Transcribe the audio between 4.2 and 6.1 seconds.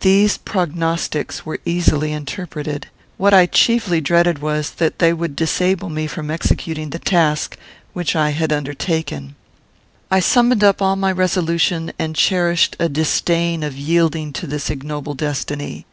was, that they would disable me